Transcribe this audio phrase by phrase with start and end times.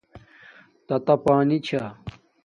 [0.87, 1.83] تاتا ہانی چھا